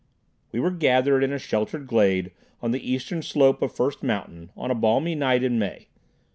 [0.51, 4.71] We were gathered in a sheltered glade on the eastern slope of First Mountain on
[4.71, 5.89] a balmy night in May.